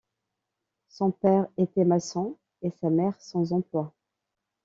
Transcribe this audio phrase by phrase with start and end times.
[0.89, 3.93] Son père était maçon et sa mère sans emploi.